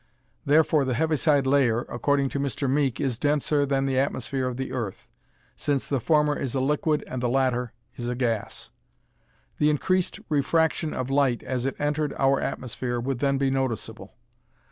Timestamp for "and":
7.05-7.21